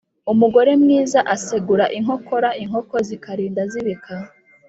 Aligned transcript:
Umugore 0.31 0.71
mwiza 0.83 1.19
asegura 1.35 1.85
inkokora 1.97 2.49
inkoko 2.63 2.95
zikarinda 3.07 3.61
zibika. 3.71 4.13